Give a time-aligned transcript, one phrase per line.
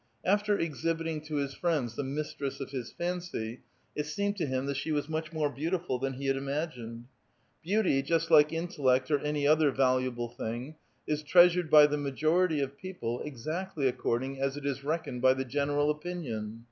[0.25, 3.61] After exhibiting to his friends the mistress of his fancy,
[3.95, 7.05] it seemed to him that she was much more beautiful than he had imagined.
[7.61, 10.73] Beauty, just like intellect or any other valuable thing,
[11.05, 15.35] is treasured by the majority of people exactly accord ing as it is reckoned by
[15.35, 16.59] the general opinion.